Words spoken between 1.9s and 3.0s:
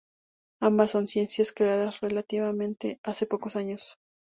relativamente